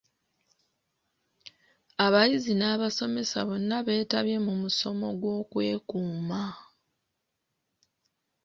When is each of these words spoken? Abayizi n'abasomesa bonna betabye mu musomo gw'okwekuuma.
Abayizi 2.05 2.53
n'abasomesa 2.55 3.37
bonna 3.47 3.77
betabye 3.87 4.37
mu 4.45 4.53
musomo 4.61 5.07
gw'okwekuuma. 5.19 6.43